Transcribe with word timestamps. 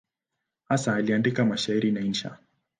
Hasa 0.69 0.95
aliandika 0.95 1.45
mashairi 1.45 1.91
na 1.91 2.01
insha. 2.01 2.37